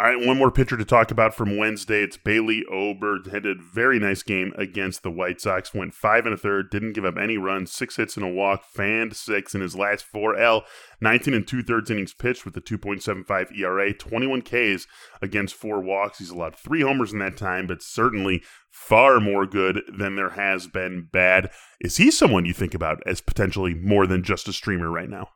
All 0.01 0.05
right, 0.05 0.25
one 0.25 0.37
more 0.37 0.49
pitcher 0.49 0.77
to 0.77 0.85
talk 0.85 1.11
about 1.11 1.33
from 1.33 1.57
Wednesday. 1.57 2.03
It's 2.03 2.15
Bailey 2.15 2.63
Ober. 2.71 3.19
Had 3.29 3.45
a 3.45 3.55
very 3.55 3.99
nice 3.99 4.23
game 4.23 4.53
against 4.57 5.03
the 5.03 5.11
White 5.11 5.41
Sox. 5.41 5.73
Went 5.73 5.93
five 5.93 6.25
and 6.25 6.33
a 6.33 6.37
third, 6.37 6.69
didn't 6.69 6.93
give 6.93 7.03
up 7.03 7.17
any 7.17 7.37
runs, 7.37 7.73
six 7.73 7.97
hits 7.97 8.15
and 8.15 8.25
a 8.25 8.29
walk, 8.29 8.63
fanned 8.63 9.13
six 9.13 9.53
in 9.53 9.59
his 9.59 9.75
last 9.75 10.05
four 10.05 10.37
L. 10.37 10.63
19 11.01 11.33
and 11.33 11.45
two 11.45 11.61
thirds 11.61 11.91
innings 11.91 12.13
pitched 12.13 12.45
with 12.45 12.55
a 12.55 12.61
2.75 12.61 13.59
ERA, 13.59 13.93
21 13.93 14.41
Ks 14.41 14.87
against 15.21 15.53
four 15.53 15.81
walks. 15.81 16.19
He's 16.19 16.29
allowed 16.29 16.55
three 16.55 16.79
homers 16.79 17.11
in 17.11 17.19
that 17.19 17.35
time, 17.35 17.67
but 17.67 17.83
certainly 17.83 18.41
far 18.71 19.19
more 19.19 19.45
good 19.45 19.81
than 19.89 20.15
there 20.15 20.29
has 20.29 20.67
been 20.67 21.09
bad. 21.11 21.51
Is 21.81 21.97
he 21.97 22.09
someone 22.09 22.45
you 22.45 22.53
think 22.53 22.73
about 22.73 23.03
as 23.05 23.19
potentially 23.19 23.73
more 23.73 24.07
than 24.07 24.23
just 24.23 24.47
a 24.47 24.53
streamer 24.53 24.89
right 24.89 25.09
now? 25.09 25.27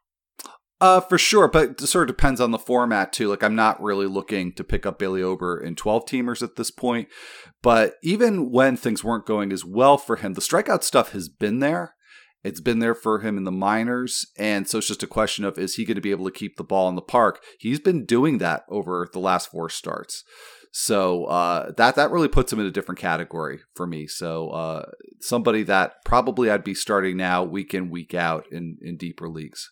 Uh, 0.84 1.00
for 1.00 1.18
sure, 1.18 1.48
but 1.48 1.70
it 1.70 1.80
sort 1.80 2.10
of 2.10 2.14
depends 2.18 2.42
on 2.42 2.52
the 2.52 2.58
format 2.58 3.14
too. 3.14 3.30
Like, 3.30 3.42
I'm 3.42 3.56
not 3.56 3.82
really 3.82 4.06
looking 4.06 4.52
to 4.56 4.66
pick 4.66 4.86
up 4.86 5.00
Bailey 5.00 5.24
Ober 5.24 5.58
in 5.58 5.78
12 5.78 6.06
teamers 6.06 6.44
at 6.44 6.58
this 6.58 6.72
point. 6.72 7.08
But 7.62 7.94
even 8.04 8.52
when 8.52 8.76
things 8.76 9.02
weren't 9.02 9.26
going 9.26 9.54
as 9.54 9.64
well 9.64 9.98
for 9.98 10.18
him, 10.18 10.34
the 10.34 10.42
strikeout 10.42 10.84
stuff 10.84 11.14
has 11.14 11.30
been 11.30 11.60
there. 11.60 11.96
It's 12.44 12.60
been 12.60 12.80
there 12.80 12.96
for 12.96 13.20
him 13.22 13.38
in 13.38 13.46
the 13.46 13.50
minors. 13.50 14.26
And 14.38 14.68
so 14.68 14.80
it's 14.80 14.90
just 14.90 15.04
a 15.04 15.08
question 15.08 15.46
of 15.46 15.58
is 15.58 15.76
he 15.76 15.86
going 15.86 15.96
to 15.96 16.02
be 16.02 16.12
able 16.12 16.26
to 16.26 16.38
keep 16.38 16.58
the 16.58 16.66
ball 16.66 16.90
in 16.90 16.96
the 16.96 17.02
park? 17.02 17.42
He's 17.60 17.80
been 17.80 18.04
doing 18.04 18.40
that 18.40 18.64
over 18.68 19.08
the 19.14 19.20
last 19.20 19.52
four 19.52 19.70
starts. 19.70 20.26
So 20.74 21.24
uh, 21.28 21.72
that 21.78 21.96
that 21.96 22.12
really 22.12 22.28
puts 22.28 22.52
him 22.52 22.60
in 22.60 22.66
a 22.66 22.72
different 22.72 23.00
category 23.00 23.62
for 23.74 23.88
me. 23.88 24.06
So 24.06 24.50
uh, 24.50 24.88
somebody 25.22 25.64
that 25.64 26.04
probably 26.04 26.52
I'd 26.52 26.66
be 26.66 26.76
starting 26.76 27.16
now 27.16 27.42
week 27.42 27.74
in 27.74 27.90
week 27.90 28.14
out 28.14 28.48
in 28.52 28.80
in 28.82 28.98
deeper 28.98 29.30
leagues. 29.30 29.72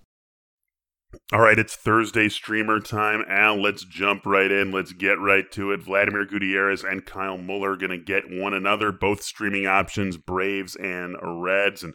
All 1.33 1.41
right, 1.41 1.59
it's 1.59 1.75
Thursday 1.75 2.29
streamer 2.29 2.79
time. 2.79 3.23
Al, 3.27 3.61
let's 3.61 3.83
jump 3.83 4.25
right 4.25 4.51
in. 4.51 4.71
Let's 4.71 4.93
get 4.93 5.19
right 5.19 5.49
to 5.51 5.71
it. 5.71 5.81
Vladimir 5.81 6.25
Gutierrez 6.25 6.83
and 6.83 7.05
Kyle 7.05 7.37
Muller 7.37 7.71
are 7.71 7.77
going 7.77 7.91
to 7.91 7.97
get 7.97 8.29
one 8.29 8.53
another, 8.53 8.91
both 8.91 9.21
streaming 9.21 9.67
options, 9.67 10.17
Braves 10.17 10.75
and 10.75 11.17
Reds. 11.21 11.83
And 11.83 11.93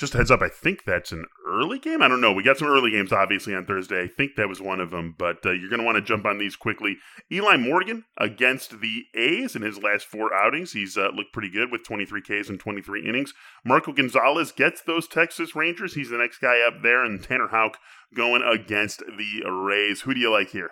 just 0.00 0.14
heads 0.14 0.30
up, 0.30 0.40
I 0.40 0.48
think 0.48 0.84
that's 0.84 1.12
an 1.12 1.26
early 1.46 1.78
game. 1.78 2.00
I 2.00 2.08
don't 2.08 2.22
know. 2.22 2.32
We 2.32 2.42
got 2.42 2.56
some 2.56 2.68
early 2.68 2.90
games, 2.90 3.12
obviously, 3.12 3.54
on 3.54 3.66
Thursday. 3.66 4.02
I 4.02 4.08
think 4.08 4.34
that 4.36 4.48
was 4.48 4.60
one 4.60 4.80
of 4.80 4.90
them, 4.90 5.14
but 5.16 5.44
uh, 5.44 5.50
you're 5.50 5.68
going 5.68 5.80
to 5.80 5.84
want 5.84 5.96
to 5.96 6.02
jump 6.02 6.24
on 6.24 6.38
these 6.38 6.56
quickly. 6.56 6.96
Eli 7.30 7.58
Morgan 7.58 8.04
against 8.16 8.80
the 8.80 9.04
A's 9.14 9.54
in 9.54 9.60
his 9.60 9.82
last 9.82 10.06
four 10.06 10.32
outings. 10.32 10.72
He's 10.72 10.96
uh, 10.96 11.10
looked 11.14 11.34
pretty 11.34 11.50
good 11.50 11.70
with 11.70 11.84
23 11.84 12.22
Ks 12.22 12.48
and 12.48 12.58
23 12.58 13.06
innings. 13.06 13.34
Marco 13.62 13.92
Gonzalez 13.92 14.52
gets 14.52 14.80
those 14.80 15.06
Texas 15.06 15.54
Rangers. 15.54 15.94
He's 15.94 16.08
the 16.08 16.16
next 16.16 16.38
guy 16.38 16.60
up 16.66 16.82
there, 16.82 17.04
and 17.04 17.22
Tanner 17.22 17.48
Houck 17.48 17.76
going 18.14 18.42
against 18.42 19.00
the 19.00 19.48
Rays. 19.48 20.00
Who 20.00 20.14
do 20.14 20.20
you 20.20 20.30
like 20.30 20.50
here? 20.50 20.70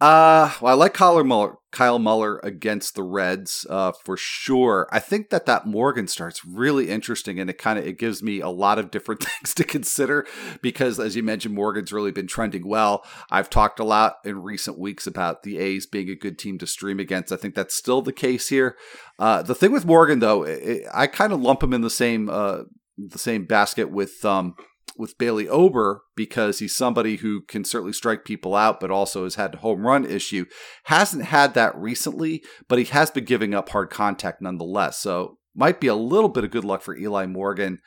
Uh, 0.00 0.50
well, 0.62 0.72
I 0.72 0.76
like 0.76 0.94
Kyle 0.94 1.22
Muller, 1.22 1.58
Kyle 1.72 1.98
Muller 1.98 2.38
against 2.38 2.94
the 2.94 3.02
Reds, 3.02 3.66
uh, 3.68 3.92
for 3.92 4.16
sure. 4.16 4.88
I 4.90 4.98
think 4.98 5.28
that 5.28 5.44
that 5.44 5.66
Morgan 5.66 6.08
start's 6.08 6.42
really 6.42 6.88
interesting, 6.88 7.38
and 7.38 7.50
it 7.50 7.58
kind 7.58 7.78
of 7.78 7.86
it 7.86 7.98
gives 7.98 8.22
me 8.22 8.40
a 8.40 8.48
lot 8.48 8.78
of 8.78 8.90
different 8.90 9.22
things 9.24 9.52
to 9.54 9.64
consider 9.64 10.26
because, 10.62 10.98
as 10.98 11.16
you 11.16 11.22
mentioned, 11.22 11.54
Morgan's 11.54 11.92
really 11.92 12.12
been 12.12 12.26
trending 12.26 12.66
well. 12.66 13.04
I've 13.30 13.50
talked 13.50 13.78
a 13.78 13.84
lot 13.84 14.16
in 14.24 14.40
recent 14.40 14.78
weeks 14.78 15.06
about 15.06 15.42
the 15.42 15.58
A's 15.58 15.84
being 15.84 16.08
a 16.08 16.14
good 16.16 16.38
team 16.38 16.56
to 16.58 16.66
stream 16.66 16.98
against. 16.98 17.30
I 17.30 17.36
think 17.36 17.54
that's 17.54 17.74
still 17.74 18.00
the 18.00 18.12
case 18.12 18.48
here. 18.48 18.78
Uh, 19.18 19.42
the 19.42 19.54
thing 19.54 19.70
with 19.70 19.84
Morgan, 19.84 20.20
though, 20.20 20.44
it, 20.44 20.84
I 20.94 21.08
kind 21.08 21.30
of 21.30 21.42
lump 21.42 21.62
him 21.62 21.74
in 21.74 21.82
the 21.82 21.90
same 21.90 22.30
uh 22.30 22.62
the 22.96 23.18
same 23.18 23.44
basket 23.44 23.90
with 23.90 24.24
um 24.24 24.54
with 25.00 25.18
Bailey 25.18 25.48
Ober 25.48 26.02
because 26.14 26.58
he's 26.58 26.76
somebody 26.76 27.16
who 27.16 27.40
can 27.42 27.64
certainly 27.64 27.92
strike 27.92 28.24
people 28.24 28.54
out, 28.54 28.78
but 28.78 28.90
also 28.90 29.24
has 29.24 29.34
had 29.34 29.54
a 29.54 29.58
home 29.58 29.86
run 29.86 30.04
issue. 30.04 30.44
Hasn't 30.84 31.24
had 31.24 31.54
that 31.54 31.74
recently, 31.76 32.44
but 32.68 32.78
he 32.78 32.84
has 32.84 33.10
been 33.10 33.24
giving 33.24 33.54
up 33.54 33.70
hard 33.70 33.90
contact 33.90 34.40
nonetheless. 34.40 34.98
So 34.98 35.38
might 35.54 35.80
be 35.80 35.88
a 35.88 35.94
little 35.94 36.28
bit 36.28 36.44
of 36.44 36.50
good 36.50 36.64
luck 36.64 36.82
for 36.82 36.96
Eli 36.96 37.26
Morgan. 37.26 37.80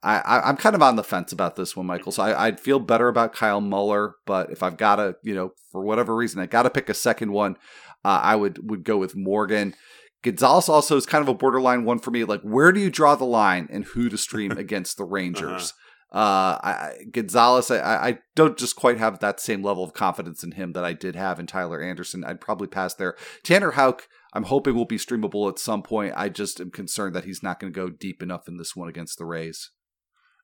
I, 0.00 0.48
am 0.48 0.56
kind 0.56 0.76
of 0.76 0.82
on 0.82 0.94
the 0.94 1.02
fence 1.02 1.32
about 1.32 1.56
this 1.56 1.74
one, 1.74 1.86
Michael. 1.86 2.12
So 2.12 2.22
I, 2.22 2.50
would 2.50 2.60
feel 2.60 2.78
better 2.78 3.08
about 3.08 3.32
Kyle 3.32 3.60
Muller, 3.60 4.14
but 4.26 4.52
if 4.52 4.62
I've 4.62 4.76
got 4.76 4.96
to, 4.96 5.16
you 5.24 5.34
know, 5.34 5.50
for 5.72 5.82
whatever 5.82 6.14
reason, 6.14 6.40
I 6.40 6.46
got 6.46 6.62
to 6.62 6.70
pick 6.70 6.88
a 6.88 6.94
second 6.94 7.32
one, 7.32 7.56
uh, 8.04 8.20
I 8.22 8.36
would 8.36 8.70
would 8.70 8.84
go 8.84 8.96
with 8.96 9.16
Morgan. 9.16 9.74
Gonzalez 10.22 10.68
also 10.68 10.96
is 10.96 11.06
kind 11.06 11.22
of 11.22 11.28
a 11.28 11.34
borderline 11.34 11.84
one 11.84 11.98
for 11.98 12.10
me. 12.10 12.24
Like, 12.24 12.42
where 12.42 12.70
do 12.70 12.80
you 12.80 12.90
draw 12.90 13.16
the 13.16 13.24
line 13.24 13.68
and 13.70 13.84
who 13.84 14.08
to 14.08 14.18
stream 14.18 14.52
against 14.56 14.98
the 14.98 15.04
Rangers? 15.04 15.72
uh-huh. 15.72 15.87
Uh, 16.10 16.56
I, 16.62 16.92
Gonzalez, 17.12 17.70
I, 17.70 18.08
I 18.08 18.18
don't 18.34 18.56
just 18.56 18.76
quite 18.76 18.96
have 18.98 19.18
that 19.18 19.40
same 19.40 19.62
level 19.62 19.84
of 19.84 19.92
confidence 19.92 20.42
in 20.42 20.52
him 20.52 20.72
that 20.72 20.84
I 20.84 20.94
did 20.94 21.16
have 21.16 21.38
in 21.38 21.46
Tyler 21.46 21.82
Anderson. 21.82 22.24
I'd 22.24 22.40
probably 22.40 22.66
pass 22.66 22.94
there. 22.94 23.14
Tanner 23.44 23.72
Houck, 23.72 24.08
I'm 24.32 24.44
hoping 24.44 24.74
will 24.74 24.86
be 24.86 24.96
streamable 24.96 25.50
at 25.50 25.58
some 25.58 25.82
point. 25.82 26.14
I 26.16 26.30
just 26.30 26.60
am 26.60 26.70
concerned 26.70 27.14
that 27.14 27.24
he's 27.24 27.42
not 27.42 27.60
going 27.60 27.72
to 27.72 27.76
go 27.76 27.90
deep 27.90 28.22
enough 28.22 28.48
in 28.48 28.56
this 28.56 28.74
one 28.74 28.88
against 28.88 29.18
the 29.18 29.26
Rays. 29.26 29.70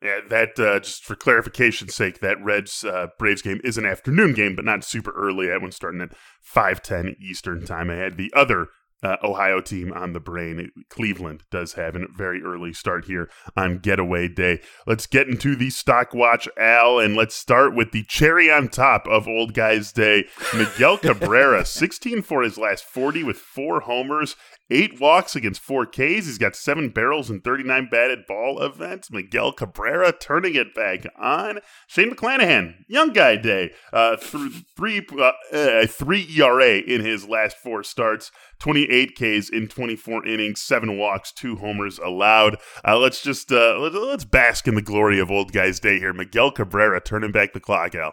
Yeah, 0.03 0.21
that 0.29 0.59
uh, 0.59 0.81
just 0.81 1.03
for 1.03 1.17
clarification's 1.17 1.95
sake, 1.95 2.21
that 2.21 2.43
Reds 2.45 2.85
uh, 2.85 3.07
Braves 3.19 3.41
game 3.41 3.61
is 3.65 3.79
an 3.79 3.87
afternoon 3.87 4.35
game, 4.35 4.55
but 4.55 4.67
not 4.67 4.85
super 4.85 5.13
early. 5.13 5.47
That 5.47 5.63
one's 5.63 5.77
starting 5.77 6.03
at 6.03 6.13
five 6.43 6.83
ten 6.83 7.17
Eastern 7.19 7.65
time. 7.65 7.89
I 7.89 7.95
had 7.95 8.19
the 8.19 8.31
other 8.37 8.69
uh, 9.05 9.17
Ohio 9.23 9.61
team 9.61 9.93
on 9.93 10.15
the 10.15 10.21
brain. 10.21 10.71
Cleveland 10.89 11.45
does 11.51 11.75
have 11.75 11.95
a 11.95 12.07
very 12.17 12.43
early 12.43 12.73
start 12.73 13.05
here 13.05 13.31
on 13.57 13.79
getaway 13.79 14.29
day. 14.29 14.61
Let's 14.87 15.07
get 15.07 15.29
into 15.29 15.55
the 15.55 15.71
stock 15.71 16.15
watch, 16.15 16.49
Al, 16.59 16.99
and 16.99 17.15
let's 17.15 17.35
start 17.35 17.75
with 17.75 17.93
the 17.93 18.05
cherry 18.05 18.51
on 18.51 18.69
top 18.69 19.07
of 19.07 19.29
Old 19.29 19.55
Guys 19.55 19.93
Day. 19.93 20.25
Miguel 20.57 20.99
Cabrera, 20.99 21.65
16 21.67 22.23
for 22.23 22.43
his 22.43 22.57
last 22.57 22.85
40 22.85 23.23
with 23.25 23.37
four 23.37 23.81
homers 23.81 24.37
eight 24.71 25.01
walks 25.01 25.37
against 25.37 25.61
four 25.61 25.87
Ks. 25.87 25.99
He's 25.99 26.39
got 26.39 26.57
seven 26.57 26.89
barrels 26.91 27.31
and 27.31 27.43
39 27.43 27.89
batted 27.91 28.27
ball 28.27 28.63
events. 28.63 29.11
Miguel 29.11 29.53
Cabrera 29.53 30.13
turning 30.13 30.55
it 30.55 30.75
back 30.75 31.07
on. 31.19 31.61
Shane 31.87 32.11
McClanahan, 32.11 32.75
young 32.89 33.13
guy 33.13 33.37
day, 33.37 33.73
uh, 33.93 34.17
through 34.17 34.51
three 34.77 35.07
uh, 35.19 35.33
uh, 35.53 35.87
three 35.87 36.27
ERA 36.39 36.79
in 36.79 37.01
his 37.01 37.29
last 37.29 37.57
four 37.57 37.83
starts. 37.83 38.31
28 38.61 39.15
Ks 39.15 39.49
in 39.51 39.69
24 39.69 40.27
innings, 40.27 40.61
seven 40.63 40.97
walks, 40.97 41.33
two 41.33 41.57
homers 41.57 41.99
allowed. 41.99 42.57
Uh, 42.87 42.99
let's 42.99 43.23
just 43.23 43.53
uh, 43.53 43.79
let, 43.79 43.93
let's 43.93 44.25
bask 44.25 44.67
in 44.67 44.75
the 44.75 44.83
glory 44.83 45.21
of 45.21 45.31
old 45.31 45.53
guys' 45.53 45.81
day 45.81 45.99
here. 45.99 46.13
Miguel 46.15 46.51
Cabrera 46.51 47.01
turning 47.01 47.33
back 47.33 47.53
the 47.53 47.61
clock, 47.61 47.95
Al. 47.95 48.13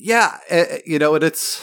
Yeah, 0.00 0.38
uh, 0.48 0.64
you 0.86 1.00
know, 1.00 1.16
and 1.16 1.24
it's 1.24 1.60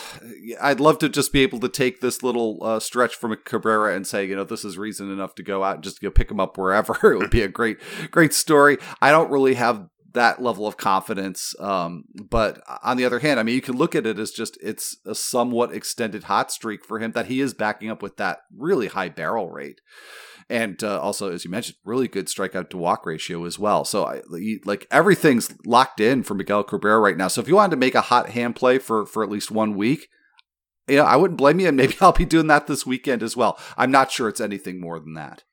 I'd 0.62 0.82
love 0.82 1.00
to 1.00 1.08
just 1.08 1.32
be 1.32 1.42
able 1.42 1.60
to 1.62 1.70
take 1.70 2.02
this 2.02 2.22
little 2.22 2.60
uh, 2.62 2.82
stretch 2.82 3.16
from 3.16 3.34
Cabrera 3.46 3.96
and 3.96 4.06
say, 4.06 4.26
you 4.26 4.36
know, 4.36 4.44
this 4.44 4.66
is 4.66 4.78
reason 4.78 5.10
enough 5.10 5.36
to 5.36 5.44
go 5.44 5.64
out 5.64 5.76
and 5.76 5.84
just 5.84 6.02
go 6.02 6.10
pick 6.10 6.32
him 6.32 6.42
up 6.42 6.58
wherever. 6.58 6.94
it 7.14 7.18
would 7.18 7.30
be 7.30 7.44
a 7.44 7.48
great, 7.48 7.78
great 8.12 8.34
story. 8.34 8.78
I 9.02 9.12
don't 9.12 9.32
really 9.32 9.54
have 9.54 9.88
that 10.16 10.42
level 10.42 10.68
of 10.68 10.76
confidence. 10.76 11.56
Um, 11.60 12.06
but 12.30 12.62
on 12.84 12.98
the 12.98 13.06
other 13.06 13.20
hand, 13.20 13.40
I 13.40 13.44
mean, 13.44 13.56
you 13.56 13.62
can 13.62 13.78
look 13.78 13.96
at 13.96 14.06
it 14.06 14.20
as 14.20 14.32
just 14.32 14.58
it's 14.62 14.98
a 15.06 15.16
somewhat 15.16 15.74
extended 15.74 16.24
hot 16.24 16.52
streak 16.52 16.84
for 16.84 17.00
him 17.00 17.12
that 17.14 17.28
he 17.28 17.40
is 17.40 17.54
backing 17.54 17.90
up 17.90 18.02
with 18.02 18.18
that 18.18 18.40
really 18.54 18.88
high 18.88 19.10
barrel 19.10 19.50
rate 19.50 19.80
and 20.50 20.84
uh, 20.84 21.00
also 21.00 21.32
as 21.32 21.44
you 21.44 21.52
mentioned, 21.52 21.78
really 21.84 22.08
good 22.08 22.28
strikeout 22.28 22.70
to 22.70 22.78
walk 22.78 23.06
ratio 23.06 23.46
as 23.46 23.58
well. 23.58 23.86
So 23.86 24.06
I, 24.06 24.22
like 24.66 24.88
everything's 24.92 25.54
locked 25.66 26.00
in 26.00 26.24
for 26.24 26.34
Miguel 26.34 26.64
Cabrera 26.64 27.00
right 27.00 27.18
now. 27.18 27.28
So 27.28 27.42
if 27.42 27.48
you 27.48 27.56
wanted 27.56 27.72
to 27.72 27.78
make 27.78 27.96
a 27.96 28.02
hot 28.02 28.30
hand 28.30 28.56
play 28.56 28.78
for 28.78 29.06
for 29.06 29.24
at 29.24 29.30
least 29.30 29.52
one 29.52 29.76
week, 29.76 30.08
you 30.88 30.98
know, 30.98 31.04
I 31.04 31.16
wouldn't 31.16 31.38
blame 31.38 31.60
you, 31.60 31.68
and 31.68 31.78
maybe 31.78 31.96
I'll 32.02 32.12
be 32.12 32.26
doing 32.26 32.48
that 32.48 32.68
this 32.68 32.86
weekend 32.86 33.24
as 33.24 33.36
well. 33.36 33.60
I'm 33.78 33.92
not 33.92 34.12
sure 34.12 34.30
it's 34.30 34.42
anything 34.42 34.80
more 34.80 35.00
than 35.00 35.14
that. 35.14 35.44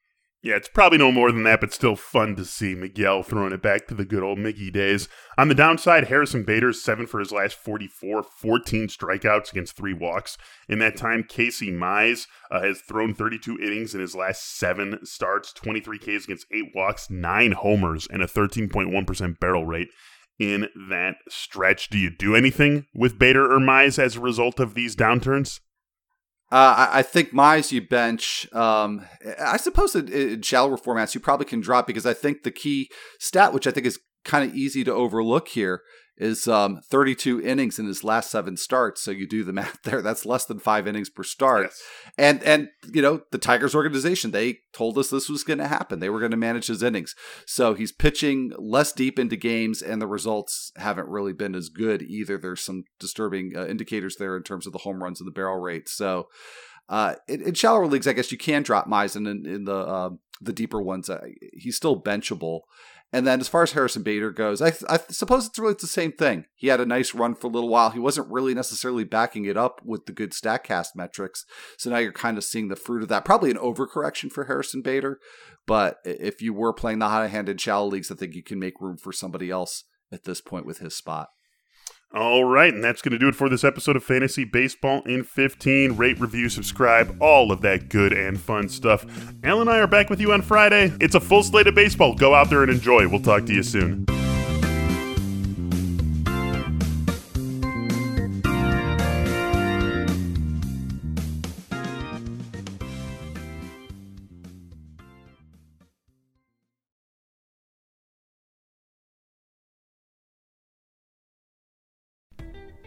Yeah, 0.45 0.57
it's 0.57 0.69
probably 0.69 0.99
no 0.99 1.13
more 1.13 1.31
than 1.31 1.45
that, 1.45 1.61
but 1.61 1.73
still 1.73 1.95
fun 1.95 2.35
to 2.35 2.45
see 2.45 2.75
Miguel 2.75 3.23
throwing 3.23 3.53
it 3.53 3.63
back 3.63 3.87
to 3.87 3.95
the 3.95 4.05
good 4.05 4.25
old 4.25 4.39
Miggy 4.39 4.73
days. 4.73 5.09
On 5.39 5.47
the 5.47 5.55
downside, 5.55 6.09
Harrison 6.09 6.43
Bader's 6.43 6.83
seven 6.83 7.07
for 7.07 7.21
his 7.21 7.31
last 7.31 7.55
44, 7.55 8.25
14 8.25 8.89
strikeouts 8.89 9.53
against 9.53 9.77
three 9.77 9.93
walks. 9.93 10.37
In 10.69 10.81
that 10.81 10.97
time, 10.97 11.23
Casey 11.23 11.71
Mize 11.71 12.27
uh, 12.51 12.61
has 12.61 12.81
thrown 12.81 13.15
32 13.15 13.57
innings 13.61 13.95
in 13.95 14.01
his 14.01 14.17
last 14.17 14.59
seven 14.59 14.99
starts, 15.05 15.53
23 15.53 15.99
Ks 15.99 16.25
against 16.25 16.47
eight 16.53 16.73
walks, 16.75 17.09
nine 17.09 17.53
homers, 17.53 18.09
and 18.11 18.21
a 18.21 18.27
13.1% 18.27 19.39
barrel 19.39 19.65
rate 19.65 19.91
in 20.41 20.69
that 20.91 21.19
stretch. 21.29 21.89
Do 21.89 21.99
you 21.99 22.11
do 22.11 22.35
anything 22.35 22.87
with 22.93 23.17
Bader 23.17 23.45
or 23.45 23.61
Mize 23.61 23.97
as 23.97 24.17
a 24.17 24.21
result 24.21 24.59
of 24.59 24.75
these 24.75 24.97
downturns? 24.97 25.61
Uh, 26.53 26.75
I, 26.77 26.99
I, 26.99 27.03
think 27.03 27.33
Mize 27.33 27.73
you 27.73 27.81
bench. 27.81 28.47
Um, 28.53 29.07
I 29.43 29.57
suppose 29.57 29.95
in, 29.95 30.13
in 30.13 30.43
shallower 30.43 30.77
formats 30.77 31.15
you 31.15 31.21
probably 31.21 31.47
can 31.47 31.63
drop 31.63 31.87
because 31.87 32.05
I 32.05 32.13
think 32.13 32.43
the 32.43 32.51
key 32.51 32.91
stat, 33.19 33.55
which 33.55 33.67
I 33.67 33.71
think 33.71 33.87
is 33.87 33.99
kind 34.23 34.47
of 34.49 34.55
easy 34.55 34.85
to 34.85 34.93
overlook 34.93 35.49
here, 35.49 35.81
is 36.17 36.47
um, 36.47 36.81
32 36.91 37.41
innings 37.41 37.79
in 37.79 37.87
his 37.87 38.05
last 38.05 38.31
seven 38.31 38.57
starts. 38.57 39.01
So 39.01 39.11
you 39.11 39.27
do 39.27 39.45
the 39.45 39.53
math 39.53 39.83
there. 39.83 40.03
That's 40.03 40.27
less 40.27 40.45
than 40.45 40.59
five 40.59 40.87
innings 40.87 41.11
per 41.11 41.23
start. 41.23 41.65
Yes. 41.65 41.83
And 42.19 42.43
and 42.43 42.69
you 42.93 43.03
know 43.03 43.23
the 43.31 43.39
Tigers 43.39 43.75
organization 43.75 44.31
they 44.31 44.59
told 44.73 44.99
us 44.99 45.11
this 45.11 45.29
was 45.29 45.45
going 45.45 45.59
to 45.59 45.69
happen. 45.69 46.01
They 46.01 46.11
were 46.11 46.21
going 46.21 46.31
to 46.31 46.37
manage 46.37 46.67
his 46.67 46.83
innings. 46.83 47.15
So 47.47 47.75
he's 47.75 47.93
pitching 47.93 48.53
less 48.59 48.93
deep 48.93 49.19
into 49.19 49.37
games, 49.37 49.83
and 49.83 50.01
the 50.01 50.07
results 50.07 50.73
haven't 50.77 51.09
really 51.09 51.33
been 51.33 51.55
as 51.55 51.69
good 51.69 52.03
either. 52.03 52.39
There's 52.39 52.63
some 52.63 52.85
disturbing 52.99 53.53
uh, 53.57 53.67
indicators 53.67 54.17
there 54.17 54.37
in 54.37 54.43
terms 54.43 54.67
of 54.67 54.73
the 54.73 54.81
home 54.81 55.03
runs 55.03 55.21
and 55.21 55.27
the 55.27 55.33
barrel 55.33 55.59
rate. 55.59 55.89
So. 55.89 56.29
Uh, 56.89 57.15
in, 57.29 57.41
in 57.41 57.55
shallower 57.55 57.87
leagues, 57.87 58.09
I 58.09 58.13
guess 58.13 58.33
you 58.33 58.37
can 58.37 58.65
drop 58.65 58.87
Misen 58.87 59.31
in, 59.31 59.47
in 59.47 59.65
the 59.65 59.77
uh, 59.77 60.11
the 60.43 60.53
deeper 60.53 60.83
ones. 60.83 61.09
Uh, 61.09 61.21
he's 61.55 61.77
still 61.77 62.01
benchable, 62.01 62.63
and 63.13 63.27
then 63.27 63.41
as 63.41 63.49
far 63.49 63.63
as 63.63 63.73
Harrison 63.73 64.03
Bader 64.03 64.31
goes, 64.31 64.63
I, 64.63 64.73
I 64.89 64.99
suppose 65.11 65.47
it's 65.47 65.59
really 65.59 65.75
the 65.79 65.87
same 65.87 66.13
thing. 66.13 66.47
He 66.55 66.69
had 66.69 66.81
a 66.81 66.87
nice 66.87 67.15
run 67.15 67.35
for 67.35 67.49
a 67.49 67.51
little 67.51 67.69
while. 67.69 67.91
He 67.91 67.99
wasn't 67.99 68.31
really 68.31 68.55
necessarily 68.55 69.05
backing 69.05 69.45
it 69.45 69.57
up 69.57 69.83
with 69.85 70.07
the 70.07 70.13
good 70.13 70.33
StatCast 70.33 70.89
metrics. 70.97 71.45
So 71.77 71.91
now 71.91 71.99
you're 71.99 72.13
kind 72.13 72.39
of 72.39 72.45
seeing 72.45 72.69
the 72.69 72.77
fruit 72.77 73.03
of 73.03 73.09
that. 73.11 73.27
Probably 73.27 73.51
an 73.51 73.59
overcorrection 73.59 74.33
for 74.33 74.45
Harrison 74.45 74.81
Bader. 74.81 75.19
But 75.67 75.99
if 76.05 76.41
you 76.41 76.55
were 76.55 76.73
playing 76.73 77.01
the 77.01 77.09
high-handed 77.09 77.61
shallow 77.61 77.87
leagues, 77.87 78.11
I 78.11 78.15
think 78.15 78.35
you 78.35 78.43
can 78.43 78.59
make 78.59 78.81
room 78.81 78.97
for 78.97 79.13
somebody 79.13 79.51
else 79.51 79.85
at 80.11 80.25
this 80.25 80.41
point 80.41 80.67
with 80.67 80.79
his 80.79 80.97
spot. 80.97 81.29
All 82.15 82.45
right, 82.45 82.73
and 82.73 82.85
that's 82.85 83.01
going 83.01 83.13
to 83.13 83.19
do 83.19 83.29
it 83.29 83.35
for 83.35 83.49
this 83.49 83.65
episode 83.65 83.97
of 83.97 84.05
Fantasy 84.05 84.45
Baseball 84.45 85.03
in 85.07 85.25
15. 85.25 85.97
Rate, 85.97 86.21
review, 86.21 86.51
subscribe, 86.51 87.17
all 87.21 87.51
of 87.51 87.63
that 87.63 87.89
good 87.89 88.13
and 88.13 88.39
fun 88.39 88.69
stuff. 88.69 89.07
Al 89.43 89.63
and 89.63 89.71
I 89.71 89.79
are 89.79 89.87
back 89.87 90.11
with 90.11 90.21
you 90.21 90.33
on 90.33 90.43
Friday. 90.43 90.93
It's 91.01 91.15
a 91.15 91.21
full 91.21 91.43
slate 91.43 91.69
of 91.69 91.75
baseball. 91.75 92.15
Go 92.15 92.35
out 92.35 92.51
there 92.51 92.63
and 92.63 92.71
enjoy. 92.71 93.09
We'll 93.09 93.23
talk 93.23 93.47
to 93.47 93.55
you 93.55 93.63
soon. 93.63 94.05